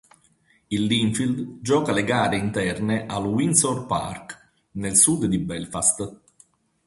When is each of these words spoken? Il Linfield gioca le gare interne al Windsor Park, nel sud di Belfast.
Il 0.69 0.85
Linfield 0.87 1.61
gioca 1.61 1.91
le 1.93 2.03
gare 2.03 2.35
interne 2.35 3.05
al 3.05 3.23
Windsor 3.23 3.85
Park, 3.85 4.49
nel 4.71 4.97
sud 4.97 5.25
di 5.27 5.37
Belfast. 5.37 6.19